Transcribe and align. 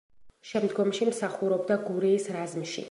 შემდგომში 0.51 1.09
მსახურობდა 1.11 1.81
გურიის 1.89 2.29
რაზმში. 2.39 2.79